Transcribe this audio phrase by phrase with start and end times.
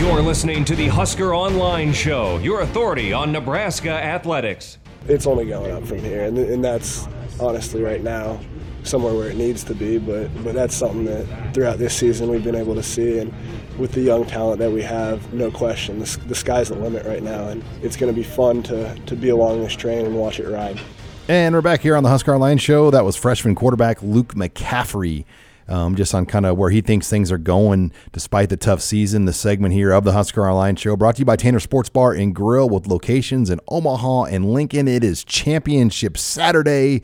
[0.00, 4.78] You're listening to the Husker Online Show, your authority on Nebraska athletics.
[5.06, 7.06] It's only going up from here, and, and that's
[7.38, 8.40] honestly right now
[8.82, 9.98] somewhere where it needs to be.
[9.98, 13.30] But but that's something that throughout this season we've been able to see, and
[13.78, 17.22] with the young talent that we have, no question, the, the sky's the limit right
[17.22, 20.40] now, and it's going to be fun to to be along this train and watch
[20.40, 20.80] it ride.
[21.28, 22.90] And we're back here on the Husker Online Show.
[22.90, 25.26] That was freshman quarterback Luke McCaffrey
[25.70, 29.24] um, just on kind of where he thinks things are going despite the tough season.
[29.24, 32.12] The segment here of the Husker Online Show brought to you by Tanner Sports Bar
[32.12, 34.88] and Grill with locations in Omaha and Lincoln.
[34.88, 37.02] It is Championship Saturday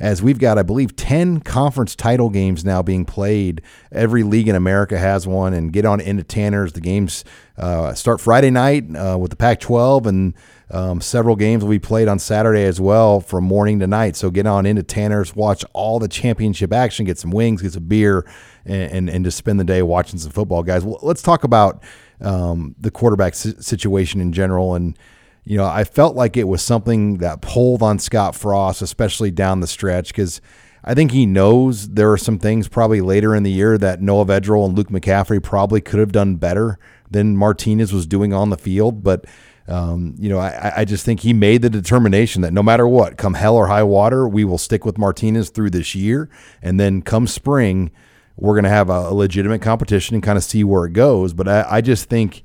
[0.00, 3.62] as we've got, I believe, 10 conference title games now being played.
[3.90, 6.72] Every league in America has one, and get on into Tanner's.
[6.72, 7.24] The games
[7.56, 10.34] uh, start Friday night uh, with the Pac 12, and
[10.70, 14.16] um, several games will be played on Saturday as well from morning to night.
[14.16, 17.84] So get on into Tanner's, watch all the championship action, get some wings, get some
[17.84, 18.26] beer,
[18.66, 20.84] and, and, and just spend the day watching some football, guys.
[20.84, 21.82] Well, let's talk about
[22.20, 24.74] um, the quarterback situation in general.
[24.74, 24.98] And,
[25.44, 29.60] you know, I felt like it was something that pulled on Scott Frost, especially down
[29.60, 30.42] the stretch, because
[30.84, 34.26] I think he knows there are some things probably later in the year that Noah
[34.26, 36.78] Vedral and Luke McCaffrey probably could have done better
[37.10, 39.02] than Martinez was doing on the field.
[39.02, 39.24] But
[39.68, 43.18] um, you know, I, I just think he made the determination that no matter what,
[43.18, 46.30] come hell or high water, we will stick with Martinez through this year.
[46.62, 47.90] And then come spring,
[48.36, 51.34] we're going to have a, legitimate competition and kind of see where it goes.
[51.34, 52.42] But I, I just think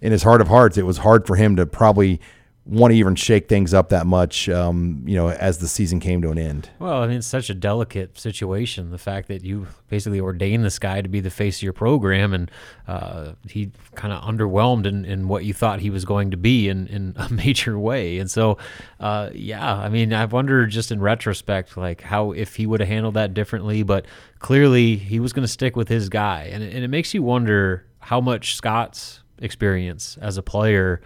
[0.00, 2.20] in his heart of hearts, it was hard for him to probably
[2.66, 6.20] want to even shake things up that much, um, you know, as the season came
[6.22, 6.68] to an end.
[6.78, 8.90] Well, I mean, it's such a delicate situation.
[8.90, 12.34] The fact that you basically ordained this guy to be the face of your program,
[12.34, 12.50] and
[12.86, 16.68] uh, he kind of underwhelmed in, in what you thought he was going to be
[16.68, 18.18] in, in a major way.
[18.18, 18.58] And so,
[19.00, 22.88] uh, yeah, I mean, I wonder just in retrospect, like how if he would have
[22.88, 23.82] handled that differently.
[23.82, 24.06] But
[24.38, 27.86] clearly, he was going to stick with his guy, and and it makes you wonder
[28.00, 31.00] how much Scott's experience as a player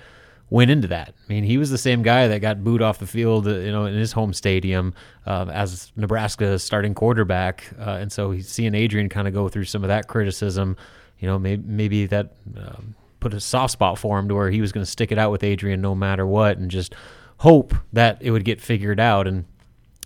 [0.51, 1.09] went into that.
[1.09, 3.87] I mean, he was the same guy that got booed off the field, you know,
[3.87, 4.95] in his home stadium
[5.27, 9.65] uh, as Nebraska's starting quarterback, uh, and so he's seeing Adrian kind of go through
[9.65, 10.77] some of that criticism.
[11.19, 14.61] You know, maybe maybe that um, put a soft spot for him to where he
[14.61, 16.95] was going to stick it out with Adrian no matter what, and just
[17.39, 19.27] hope that it would get figured out.
[19.27, 19.45] And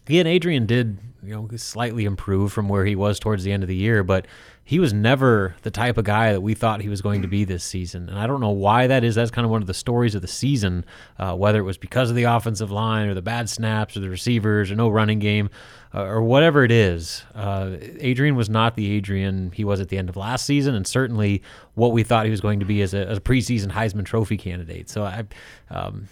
[0.09, 3.69] again, Adrian did you know slightly improve from where he was towards the end of
[3.69, 4.27] the year, but
[4.65, 7.45] he was never the type of guy that we thought he was going to be
[7.45, 8.09] this season.
[8.09, 9.15] And I don't know why that is.
[9.15, 10.85] That's kind of one of the stories of the season,
[11.19, 14.11] uh, whether it was because of the offensive line or the bad snaps or the
[14.11, 15.49] receivers or no running game
[15.95, 17.25] uh, or whatever it is.
[17.35, 20.87] Uh, Adrian was not the Adrian he was at the end of last season, and
[20.87, 21.43] certainly
[21.75, 24.37] what we thought he was going to be as a, as a preseason Heisman Trophy
[24.37, 24.91] candidate.
[24.91, 25.25] So I.
[25.71, 26.09] Um,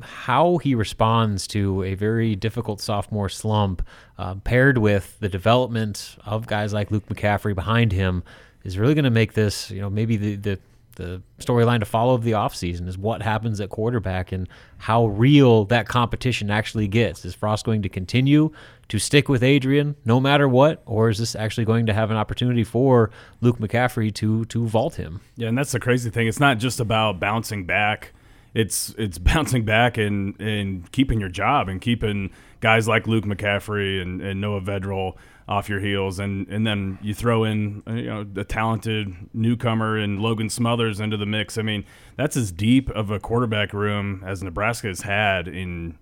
[0.00, 3.86] how he responds to a very difficult sophomore slump,
[4.18, 8.22] uh, paired with the development of guys like Luke McCaffrey behind him,
[8.64, 10.58] is really going to make this, you know, maybe the the,
[10.96, 14.48] the storyline to follow of the offseason is what happens at quarterback and
[14.78, 17.24] how real that competition actually gets.
[17.24, 18.50] Is Frost going to continue
[18.88, 22.16] to stick with Adrian no matter what, or is this actually going to have an
[22.16, 25.20] opportunity for Luke McCaffrey to to vault him?
[25.36, 26.26] Yeah, and that's the crazy thing.
[26.26, 28.12] It's not just about bouncing back
[28.56, 32.30] it's it's bouncing back and and keeping your job and keeping
[32.60, 35.14] guys like Luke McCaffrey and, and Noah Vedral
[35.48, 39.96] off your heels, and and then you throw in uh, you know the talented newcomer
[39.96, 41.58] and Logan Smothers into the mix.
[41.58, 41.84] I mean,
[42.16, 45.98] that's as deep of a quarterback room as Nebraska has had in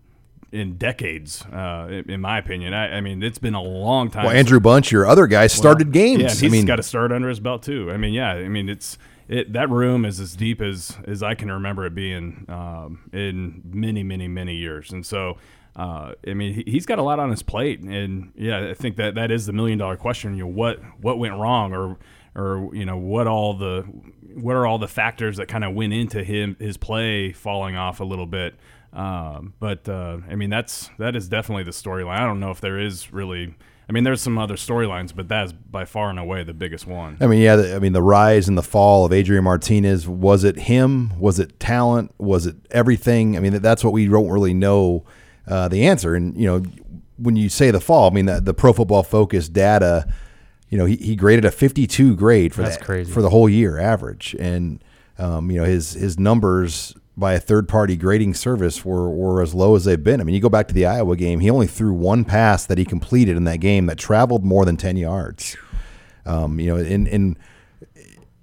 [0.53, 2.73] in decades, uh, in my opinion.
[2.73, 4.27] I, I, mean, it's been a long time.
[4.27, 6.23] Well, Andrew Bunch, your other guy, started well, games.
[6.23, 7.91] Yeah, he's I mean, got a start under his belt too.
[7.91, 8.97] I mean, yeah, I mean, it's
[9.29, 13.63] it, that room is as deep as as I can remember it being um, in
[13.65, 14.91] many, many, many years.
[14.93, 15.39] And so,
[15.77, 18.97] uh, I mean, he, has got a lot on his plate, and yeah, I think
[18.97, 20.37] that that is the million dollar question.
[20.37, 21.97] You know, what what went wrong, or
[22.35, 23.83] or you know, what all the
[24.35, 28.01] what are all the factors that kind of went into him his play falling off
[28.01, 28.55] a little bit.
[28.95, 32.19] Um, but uh, I mean, that's that is definitely the storyline.
[32.19, 33.55] I don't know if there is really
[33.89, 37.19] I mean, there's some other storylines, but that's by far and away the biggest one.
[37.21, 40.43] I mean, yeah, the, I mean, the rise and the fall of Adrian Martinez was
[40.43, 41.19] it him?
[41.19, 42.15] Was it talent?
[42.19, 43.37] Was it everything?
[43.37, 45.05] I mean, that's what we don't really know
[45.47, 46.15] uh, the answer.
[46.15, 46.63] And you know,
[47.19, 50.07] when you say the fall, I mean, the, the Pro Football Focus data
[50.75, 53.13] you know, he, he graded a 52 grade for That's that crazy.
[53.13, 54.83] for the whole year average, and
[55.19, 59.55] um, you know his his numbers by a third party grading service were, were as
[59.55, 60.21] low as they've been.
[60.21, 62.79] I mean, you go back to the Iowa game, he only threw one pass that
[62.79, 65.57] he completed in that game that traveled more than 10 yards.
[66.27, 67.39] Um, you know, and, and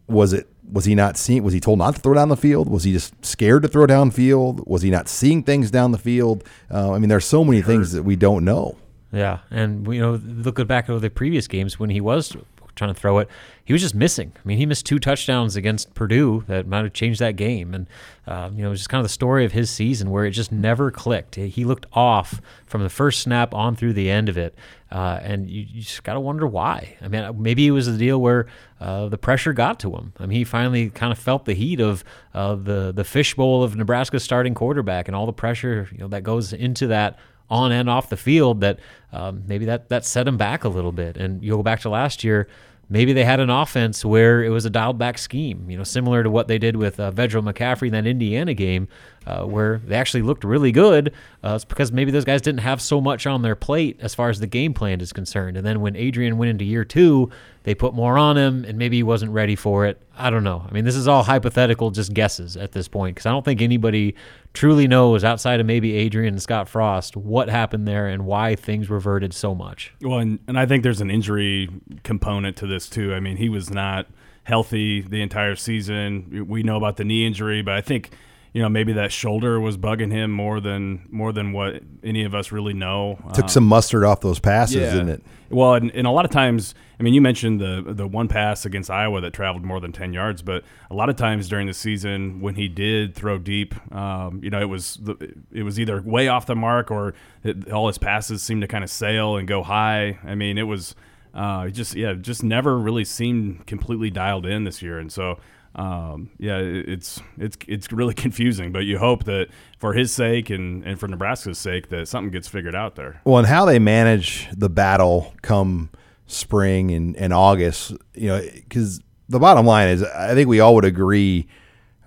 [0.08, 2.70] was it was he not seeing was he told not to throw down the field?
[2.70, 4.66] Was he just scared to throw downfield?
[4.68, 6.44] Was he not seeing things down the field?
[6.72, 8.78] Uh, i mean there's so many things that we don't know.
[9.12, 12.36] Yeah, and you know, looking back over the previous games when he was
[12.76, 13.30] trying to throw it,
[13.66, 14.34] he was just missing.
[14.36, 17.88] I mean, he missed two touchdowns against Purdue that might have changed that game, and
[18.28, 20.32] uh, you know, it was just kind of the story of his season where it
[20.32, 21.36] just never clicked.
[21.36, 24.56] He looked off from the first snap on through the end of it,
[24.92, 26.98] uh, and you, you just got to wonder why.
[27.02, 28.48] I mean, maybe it was a deal where
[28.80, 30.14] uh, the pressure got to him.
[30.20, 32.04] I mean, he finally kind of felt the heat of
[32.34, 36.24] uh, the the fishbowl of Nebraska's starting quarterback and all the pressure you know that
[36.24, 37.18] goes into that
[37.52, 38.80] on and off the field that
[39.12, 41.18] um, maybe that that set them back a little bit.
[41.18, 42.48] And you go back to last year,
[42.90, 46.24] maybe they had an offense where it was a dialed back scheme, you know, similar
[46.24, 48.88] to what they did with uh, Vedral McCaffrey in that Indiana game,
[49.26, 51.14] uh, where they actually looked really good.
[51.44, 54.30] Uh, it's because maybe those guys didn't have so much on their plate as far
[54.30, 55.58] as the game plan is concerned.
[55.58, 57.30] And then when Adrian went into year two,
[57.64, 60.02] they put more on him, and maybe he wasn't ready for it.
[60.18, 60.66] I don't know.
[60.68, 63.62] I mean, this is all hypothetical, just guesses at this point, because I don't think
[63.62, 64.16] anybody
[64.54, 68.90] truly knows outside of maybe Adrian and Scott Frost what happened there and why things
[68.90, 69.94] reverted so much.
[70.02, 71.70] Well, and, and I think there's an injury
[72.04, 73.14] component to this too.
[73.14, 74.08] I mean, he was not
[74.44, 76.48] healthy the entire season.
[76.48, 78.10] We know about the knee injury, but I think
[78.54, 82.36] you know maybe that shoulder was bugging him more than more than what any of
[82.36, 83.18] us really know.
[83.34, 86.74] took some mustard off those passes didn't it Well, and, and a lot of times,
[87.00, 90.14] I mean, you mentioned the the one pass against Iowa that traveled more than ten
[90.14, 94.40] yards, but a lot of times during the season when he did throw deep, um,
[94.44, 97.14] you know, it was the, it was either way off the mark or
[97.44, 100.20] it, all his passes seemed to kind of sail and go high.
[100.24, 100.96] I mean, it was
[101.34, 105.38] uh, just yeah, just never really seemed completely dialed in this year, and so.
[105.76, 109.48] Um, yeah, it- it's it's it's really confusing, but you hope that
[109.80, 113.22] for his sake and, and for Nebraska's sake that something gets figured out there.
[113.26, 115.90] Well, and how they manage the battle come
[116.28, 120.76] spring and, and August, you know, because the bottom line is, I think we all
[120.76, 121.48] would agree,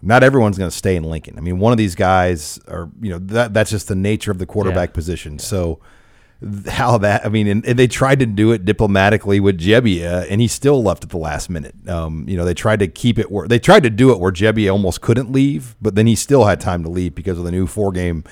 [0.02, 1.36] not everyone's going to stay in Lincoln.
[1.38, 4.38] I mean, one of these guys are, you know, that that's just the nature of
[4.38, 4.94] the quarterback Yeah.
[4.94, 5.38] position.
[5.38, 5.78] So th-
[6.68, 10.40] how that, I mean, and, and they tried to do it diplomatically with Gebbia, and
[10.40, 11.74] he still left at the last minute.
[11.88, 14.32] Um, you know, they tried to keep it where they tried to do it where
[14.32, 17.50] Gebbia almost couldn't leave, but then he still had time to leave because of the
[17.50, 18.24] new four game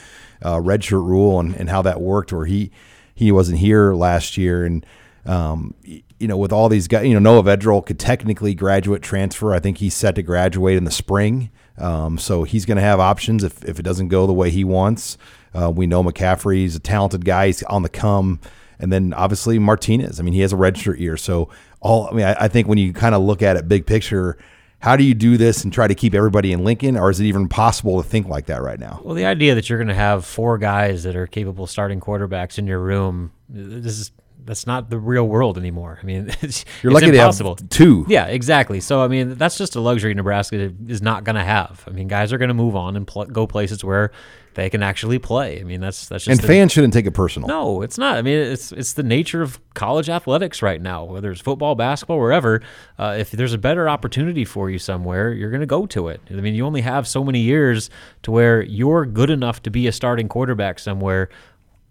[0.43, 2.70] uh, redshirt rule and, and how that worked, where he
[3.14, 4.84] he wasn't here last year and.
[5.25, 9.52] Um, you know, with all these guys, you know, Noah Vedral could technically graduate transfer.
[9.52, 11.50] I think he's set to graduate in the spring.
[11.78, 14.62] Um, so he's going to have options if, if it doesn't go the way he
[14.62, 15.19] wants.
[15.54, 17.46] Uh, we know McCaffrey's a talented guy.
[17.46, 18.40] He's on the come.
[18.78, 20.19] And then obviously Martinez.
[20.19, 21.16] I mean, he has a redshirt year.
[21.16, 21.49] So
[21.81, 24.38] all, I mean, I, I think when you kind of look at it big picture,
[24.81, 27.25] how do you do this and try to keep everybody in Lincoln, or is it
[27.26, 29.00] even possible to think like that right now?
[29.04, 32.58] Well, the idea that you're going to have four guys that are capable starting quarterbacks
[32.58, 34.10] in your room, this is
[34.44, 35.99] that's not the real world anymore.
[36.03, 37.56] I mean, it's, You're it's lucky impossible.
[37.56, 38.05] to have two.
[38.09, 38.81] Yeah, exactly.
[38.81, 41.85] So I mean, that's just a luxury Nebraska is not going to have.
[41.87, 44.11] I mean, guys are going to move on and pl- go places where
[44.55, 45.61] they can actually play.
[45.61, 47.49] I mean, that's that's just And the- fans shouldn't take it personal.
[47.49, 48.19] no, it's not.
[48.19, 51.05] I mean, it's it's the nature of college athletics right now.
[51.05, 52.61] Whether it's football, basketball, wherever,
[52.99, 56.21] uh, if there's a better opportunity for you somewhere, you're going to go to it.
[56.31, 57.88] I mean, you only have so many years
[58.25, 61.31] to where you're good enough to be a starting quarterback somewhere.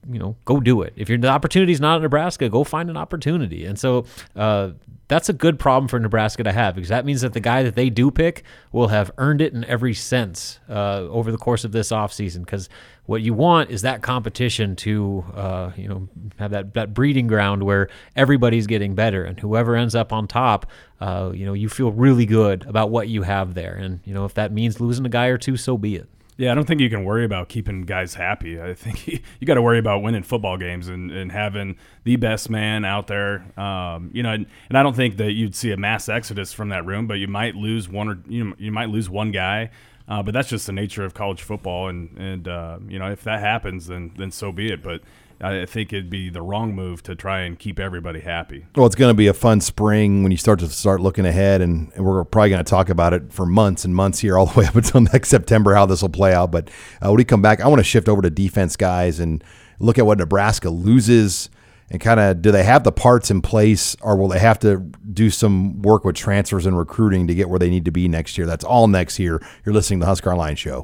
[0.10, 0.93] You know, go do it.
[0.96, 3.65] If your the is not in Nebraska, go find an opportunity.
[3.65, 4.05] And so
[4.36, 4.72] uh,
[5.08, 7.75] that's a good problem for Nebraska to have because that means that the guy that
[7.75, 11.74] they do pick will have earned it in every sense uh, over the course of
[11.74, 12.39] this offseason.
[12.46, 12.70] Because
[13.08, 16.08] what you want is that competition to, uh, you know,
[16.39, 20.65] have that, that breeding ground where everybody's getting better, and whoever ends up on top,
[21.01, 23.74] uh, you know, you feel really good about what you have there.
[23.74, 26.08] And you know, if that means losing a guy or two, so be it.
[26.38, 28.60] Yeah, I don't think you can worry about keeping guys happy.
[28.60, 29.08] I think
[29.40, 33.08] you, got to worry about winning football games and, and having the best man out
[33.08, 33.46] there.
[33.60, 36.70] Um, you know, and, and I don't think that you'd see a mass exodus from
[36.70, 39.70] that room, but you might lose one or you know, you might lose one guy.
[40.08, 43.24] Uh, but that's just the nature of college football, and and uh, you know if
[43.24, 44.84] that happens, then then so be it.
[44.84, 45.02] But
[45.42, 48.66] I think it'd be the wrong move to try and keep everybody happy.
[48.76, 51.62] Well, it's going to be a fun spring when you start to start looking ahead,
[51.62, 54.60] and, we're probably going to talk about it for months and months here, all the
[54.60, 56.52] way up until next September, how this will play out.
[56.52, 56.70] But
[57.02, 59.44] uh, when we come back, I want to shift over to defense guys and
[59.80, 61.50] look at what Nebraska loses
[61.92, 64.78] and kind of do they have the parts in place, or will they have to
[65.14, 68.38] do some work with transfers and recruiting to get where they need to be next
[68.38, 68.48] year?
[68.48, 69.46] That's all next year.
[69.66, 70.80] You're listening to the Husker Online Show.